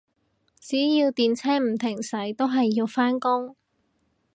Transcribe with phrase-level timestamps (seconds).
[0.59, 3.55] 只要電車唔停駛，都係要返工